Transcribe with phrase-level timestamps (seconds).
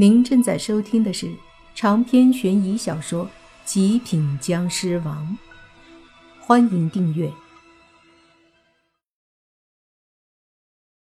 [0.00, 1.30] 您正在收听的是
[1.74, 3.26] 长篇悬疑小说
[3.66, 5.36] 《极品僵尸王》，
[6.40, 7.30] 欢迎订阅。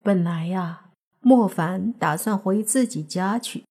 [0.04, 3.64] 本来呀，莫凡打算回自己家去，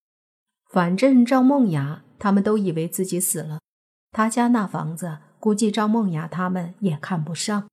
[0.68, 3.60] 反正赵梦雅他们都以为自己死了，
[4.10, 7.68] 他家那房子估计赵梦雅他们也看不上。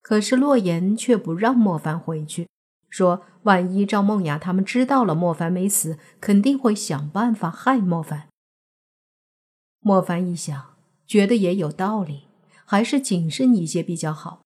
[0.00, 2.46] 可是洛言却不让莫凡回去。
[2.88, 8.28] 说：“万一赵梦雅他们知道了莫凡没死，肯定会想办法害莫凡。”
[9.80, 12.24] 莫凡一想，觉得也有道理，
[12.64, 14.40] 还是谨慎一些比较好。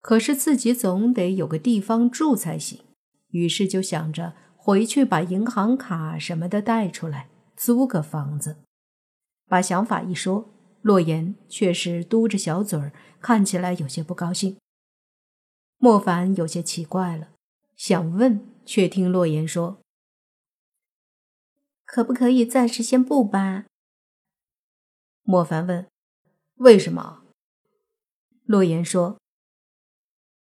[0.00, 2.80] 可是自己总得有个地方住才行，
[3.28, 8.56] 于是就想着回去把银行卡什么的带出来，租个房子。
[9.48, 10.50] 把想法一说，
[10.82, 14.56] 洛言却是嘟着小嘴儿，看起来有些不高兴。
[15.84, 17.30] 莫凡有些奇怪了，
[17.74, 19.82] 想问，却听洛言说
[21.84, 23.66] ：“可不可以暂时先不搬？”
[25.26, 25.88] 莫凡问
[26.62, 27.24] ：“为什么？”
[28.46, 29.18] 洛言说：“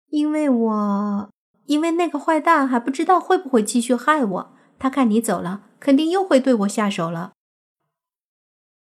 [0.08, 1.30] 因为我，
[1.66, 4.56] 因为那个坏蛋还不知道会不会继续害我。
[4.78, 7.34] 他看你走了，肯定又会对我下手了。”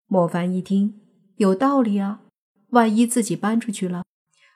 [0.04, 1.00] 莫凡一听，
[1.36, 2.20] 有道理啊，
[2.72, 4.04] 万一自己搬出去了。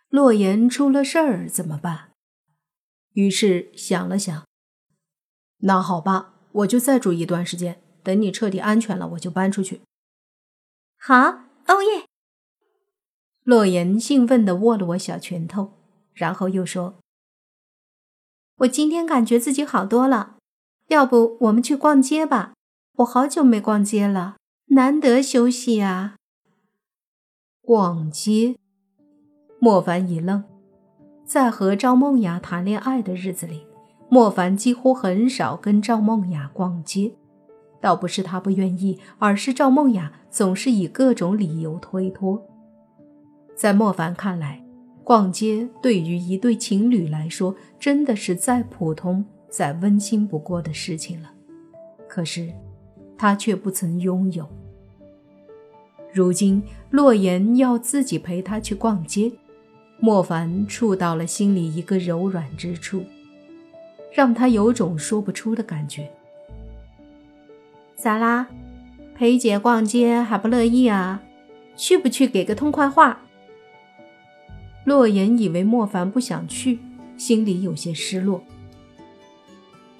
[0.09, 2.13] 洛言出了事儿怎么办？
[3.15, 4.47] 于是想了想，
[5.59, 9.81] 那好吧，我就再住一段时间，等你彻底安全了，我就搬出去。
[10.99, 11.15] 好，
[11.67, 12.07] 哦耶！
[13.43, 15.73] 洛言兴奋地握了握小拳头，
[16.13, 16.99] 然后又说
[18.59, 20.37] ：“我今天感觉自己好多了，
[20.89, 22.55] 要不我们去逛街吧？
[22.97, 26.17] 我好久没逛街了，难得休息啊。”
[27.63, 28.57] 逛街。
[29.59, 30.45] 莫凡一愣，
[31.25, 33.67] 在和赵梦雅谈恋爱的日子里，
[34.11, 37.13] 莫凡几乎很少跟赵梦雅逛街。
[37.81, 42.41] 倒不是他不愿意，而是赵梦雅总是以各种理由推脱。
[43.55, 44.63] 在莫凡看来，
[45.03, 51.31] 逛街对于一对情侣来说，真的是再普通、再温馨不过的事情了。
[52.07, 52.53] 可是，
[53.17, 54.47] 他却不曾拥有。
[56.13, 59.33] 如今，洛言要自己陪他去逛街。
[59.99, 63.05] 莫凡触到了心里一个柔软之处，
[64.13, 66.11] 让他有种说不出的感觉。
[67.95, 68.47] 咋啦？
[69.15, 71.23] 陪姐逛街还不乐意啊？
[71.77, 73.23] 去不去给个痛快话？
[74.85, 76.79] 洛言以为莫凡不想去，
[77.17, 78.43] 心里有些失落。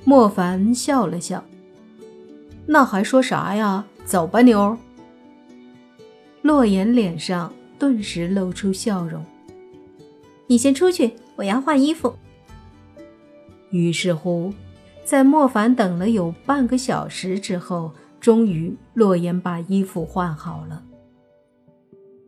[0.05, 1.43] 莫凡笑了笑
[2.69, 3.87] ：“那还说啥呀？
[4.05, 4.77] 走吧，妞。”
[6.43, 9.25] 洛言脸上顿时露出笑容。
[10.47, 12.15] 你先出去，我要换衣服。
[13.71, 14.53] 于是乎，
[15.05, 20.83] 在莫凡等了有半个小时之后，终于洛言把衣服换好了。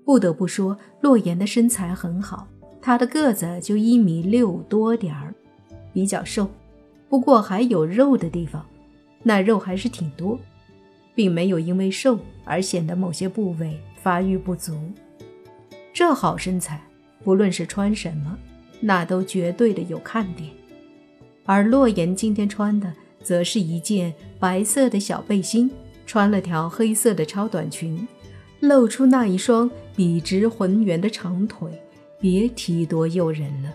[0.05, 2.49] 不得不说，洛言的身材很好，
[2.81, 5.33] 他的个子就一米六多点儿，
[5.93, 6.49] 比较瘦，
[7.09, 8.65] 不过还有肉的地方，
[9.23, 10.39] 那肉还是挺多，
[11.15, 14.77] 并没有因为瘦而显得某些部位发育不足。
[15.93, 16.83] 这好身材。
[17.25, 18.39] 不论是穿什么，
[18.81, 20.51] 那都绝对的有看点。
[21.45, 22.93] 而洛言今天穿的，
[23.23, 25.71] 则是一件白色的小背心，
[26.07, 28.07] 穿了条黑色的超短裙，
[28.61, 31.71] 露出那一双笔直浑圆的长腿，
[32.21, 33.73] 别提多诱人了。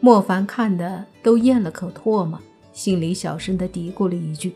[0.00, 2.38] 莫凡看的都咽了口唾沫，
[2.72, 4.52] 心里小声的嘀咕了一句：“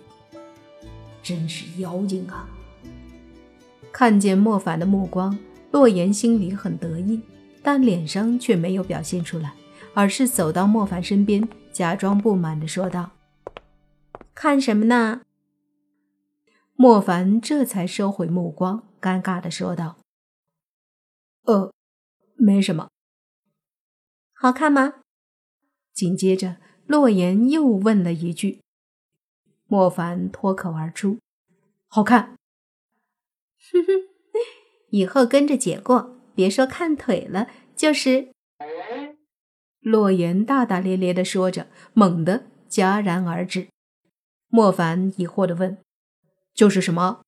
[1.22, 2.48] 真是妖精啊！”
[3.90, 5.36] 看见莫凡的目光，
[5.70, 7.20] 洛言心里很得意。
[7.62, 9.54] 但脸上却没有表现出来，
[9.94, 13.12] 而是走到莫凡身边，假装不满的说道
[14.34, 15.22] ：“看什么呢？”
[16.74, 19.98] 莫凡这才收回目光，尴尬的说道
[21.44, 21.72] ：“呃，
[22.36, 22.88] 没什么。
[24.32, 25.02] 好看吗？”
[25.92, 26.56] 紧接着，
[26.86, 28.62] 洛言又问了一句，
[29.66, 31.18] 莫凡脱口而出
[31.86, 32.36] ：“好看。”
[33.70, 33.92] 哼哼，
[34.88, 36.19] 以后跟着姐过。
[36.40, 38.32] 别说看腿了，就是。
[39.78, 43.68] 洛言大大咧咧的说着，猛地戛然而止。
[44.48, 45.76] 莫凡疑惑的问
[46.54, 47.20] ：“就是什么？”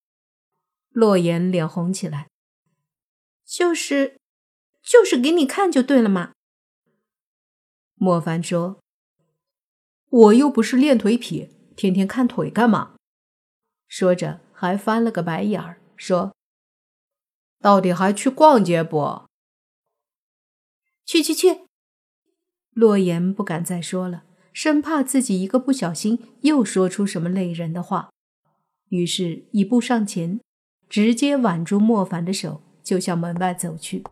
[0.88, 2.30] 洛言脸红起来
[3.44, 4.16] ：“就是，
[4.82, 6.32] 就是给你看就对了嘛。”
[7.96, 8.80] 莫凡说
[10.08, 12.96] ：“我又不是练腿癖，天天看腿干嘛？”
[13.86, 16.32] 说着还翻了个白眼儿，说。
[17.62, 19.22] 到底还去逛街不？
[21.06, 21.60] 去去去！
[22.72, 28.10] 洛言不敢再说了，生怕自己一个不小心又说出什么累人的话，
[28.88, 30.40] 于是，一步上前，
[30.88, 34.02] 直接挽住莫凡的手，就向门外走去。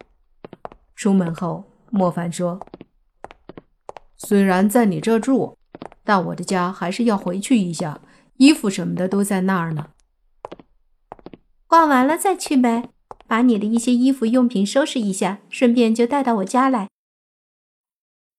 [0.94, 2.64] 出门后，莫凡说
[4.16, 5.58] ：“虽然在你这住，
[6.04, 8.00] 但我的家还是要回去一下，
[8.36, 9.90] 衣服什么的都在那儿呢。
[11.66, 12.90] 逛完了再去呗，
[13.30, 16.88] 把你的一些衣服用品收拾一下，顺便就带到我家来。”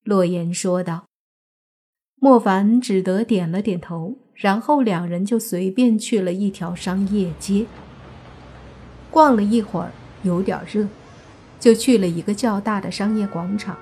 [0.04, 1.06] 洛言说道。
[2.20, 7.66] 莫凡只得点了点头，然后两人就随便去了一条商业街。
[9.10, 9.94] 逛了一会儿，
[10.24, 10.86] 有点热，
[11.58, 13.78] 就去了一个较大的商业广场，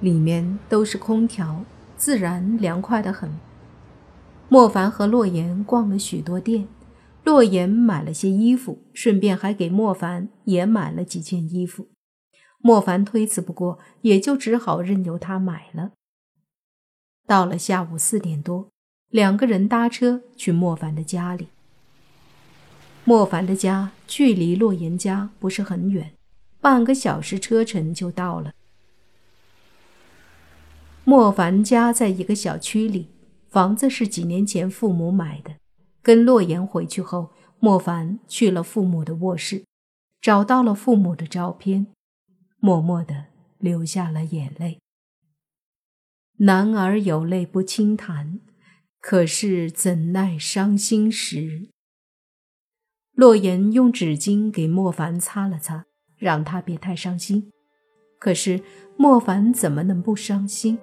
[0.00, 1.64] 里面都是空调，
[1.96, 3.30] 自然凉快的很。
[4.48, 6.66] 莫凡和洛言逛了许多店，
[7.26, 11.88] 洛言买了些衣服，顺便还给莫凡也买了几件衣服。
[12.58, 15.90] 莫凡推辞不过，也就只好任由他买了。
[17.26, 18.68] 到了下午四点多，
[19.10, 21.48] 两个人搭车去莫凡的家里。
[23.02, 26.12] 莫凡的家距离洛言家不是很远，
[26.60, 28.52] 半个小时车程就到了。
[31.02, 33.08] 莫凡家在一个小区里，
[33.50, 35.56] 房子是几年前父母买的。
[36.06, 39.64] 跟洛言回去后，莫凡去了父母的卧室，
[40.20, 41.88] 找到了父母的照片，
[42.60, 43.24] 默默的
[43.58, 44.78] 流下了眼泪。
[46.38, 48.38] 男儿有泪不轻弹，
[49.00, 51.70] 可是怎奈伤心时。
[53.10, 55.86] 洛言用纸巾给莫凡擦了擦，
[56.16, 57.50] 让他别太伤心。
[58.20, 58.62] 可是
[58.96, 60.78] 莫凡怎么能不伤心？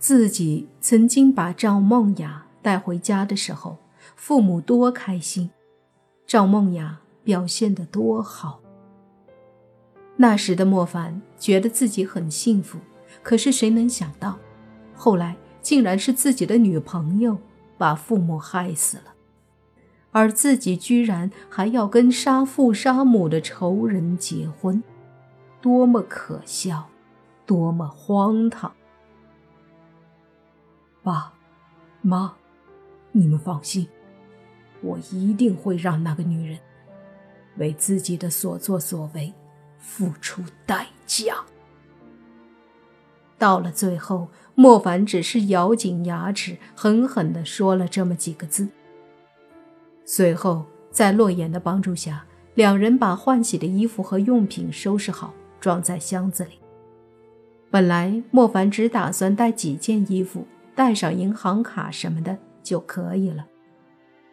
[0.00, 3.76] 自己曾经把赵梦雅带回家的时候，
[4.16, 5.48] 父母多开心，
[6.26, 8.60] 赵梦雅表现得多好。
[10.16, 12.80] 那时的莫凡觉得自己很幸福。
[13.22, 14.36] 可是谁能想到，
[14.96, 17.38] 后来竟然是自己的女朋友
[17.78, 19.14] 把父母害死了，
[20.10, 24.82] 而自己居然还要跟杀父杀母的仇人结婚，
[25.60, 26.88] 多么可笑，
[27.46, 28.72] 多么荒唐！
[31.04, 31.32] 爸，
[32.02, 32.34] 妈，
[33.16, 33.88] 你们放心，
[34.82, 36.58] 我一定会让那个女人
[37.56, 39.32] 为自己的所作所为
[39.78, 41.36] 付出代价。
[43.38, 48.68] 到了最后，莫凡只是咬紧牙齿，狠狠地说了这么几个字。
[50.04, 52.22] 随后，在洛言的帮助下，
[52.54, 56.58] 两人把换洗的衣服和用品收拾好，装在箱子里。
[57.70, 62.36] 本来莫凡只打算带几件衣服，带上银行卡什么的
[62.66, 63.46] 就可以了，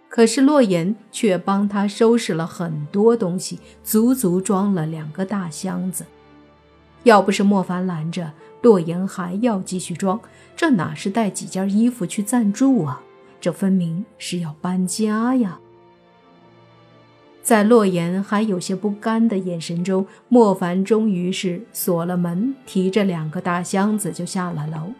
[0.09, 6.03] 可是洛言却帮他收拾了很多东西，足足装了两个大箱子。
[7.03, 8.31] 要不是莫凡拦着，
[8.63, 10.19] 洛言还要继续装，
[10.55, 13.03] 这哪是带几件衣服去暂住啊？
[13.39, 15.59] 这分明是要搬家呀！
[17.43, 24.93] 在洛言还有些不甘的眼神中，莫凡终于是锁了门，提着两个大箱子就下了楼。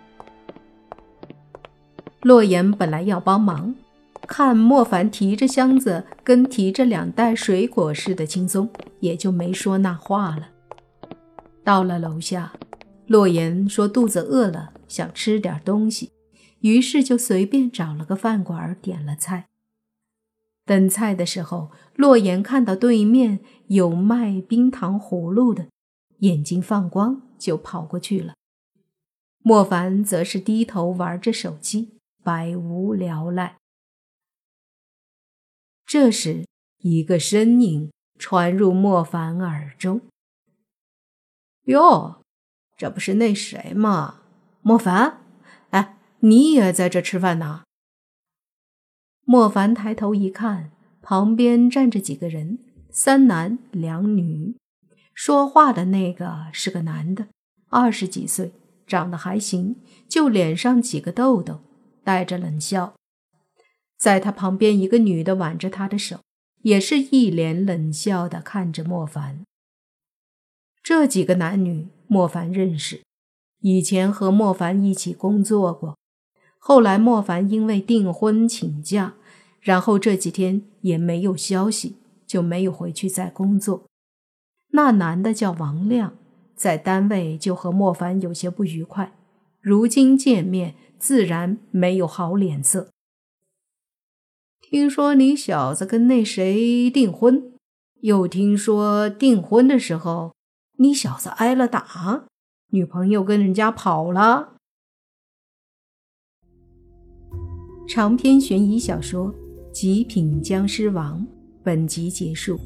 [2.23, 3.75] 洛言本来要帮忙，
[4.27, 8.69] 看莫凡提着箱子跟提着两袋水果似的轻松，
[9.01, 10.49] 也就没说那话了。
[11.63, 12.53] 到了楼下。
[13.05, 16.13] 洛言说：“肚子饿了，想吃点东西，
[16.61, 19.49] 于是就随便找了个饭馆点了菜。
[20.65, 25.67] 等菜的时候，洛言看到对面有卖冰糖葫芦的，
[26.19, 28.35] 眼睛放光，就跑过去了。
[29.43, 33.57] 莫凡则是低头玩着手机，百无聊赖。
[35.85, 36.47] 这时，
[36.79, 40.01] 一个声音传入莫凡耳中
[41.65, 42.19] ：‘哟。’”
[42.75, 44.21] 这不是那谁吗？
[44.61, 45.21] 莫凡，
[45.69, 47.63] 哎，你也在这吃饭呢？
[49.25, 52.57] 莫凡抬头一看，旁边站着几个人，
[52.89, 54.57] 三男两女。
[55.13, 57.27] 说话的那个是个男的，
[57.69, 58.51] 二十几岁，
[58.87, 59.75] 长得还行，
[60.09, 61.61] 就脸上几个痘痘，
[62.03, 62.93] 带着冷笑。
[63.97, 66.19] 在他旁边，一个女的挽着他的手，
[66.61, 69.43] 也是一脸冷笑的看着莫凡。
[70.83, 71.87] 这几个男女。
[72.05, 73.01] 莫凡认识，
[73.61, 75.97] 以前和莫凡一起工作过。
[76.59, 79.15] 后来莫凡因为订婚请假，
[79.61, 81.95] 然后这几天也没有消息，
[82.27, 83.85] 就没有回去再工作。
[84.73, 86.15] 那男的叫王亮，
[86.55, 89.13] 在单位就和莫凡有些不愉快，
[89.63, 92.89] 如今见面自然没有好脸色。
[94.59, 97.53] 听说你小子跟那谁订婚，
[98.01, 100.33] 又听说订婚的时候。
[100.79, 102.25] 你小子挨了打，
[102.71, 104.57] 女朋友跟人家跑了。
[107.87, 109.33] 长篇悬疑小说
[109.71, 111.21] 《极品僵尸王》
[111.63, 112.59] 本集结束，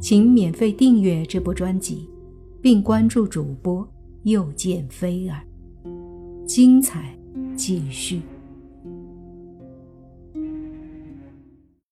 [0.00, 2.08] 请免费订阅这部专辑，
[2.62, 3.86] 并关注主播
[4.22, 5.45] 又见菲儿，
[6.46, 7.12] 精彩
[7.56, 8.22] 继续。